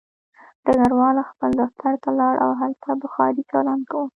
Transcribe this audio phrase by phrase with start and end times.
[0.65, 4.05] ډګروال خپل دفتر ته لاړ او هلته بخاري چالان وه